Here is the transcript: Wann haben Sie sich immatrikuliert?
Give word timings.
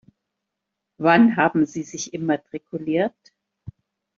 Wann 0.97 1.35
haben 1.35 1.67
Sie 1.67 1.83
sich 1.83 2.11
immatrikuliert? 2.15 3.13